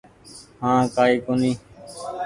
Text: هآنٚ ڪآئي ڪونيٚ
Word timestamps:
هآنٚ 0.61 0.91
ڪآئي 0.95 1.15
ڪونيٚ 1.25 1.57